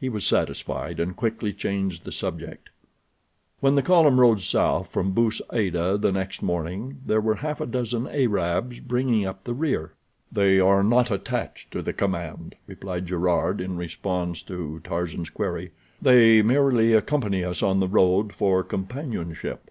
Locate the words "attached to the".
11.12-11.92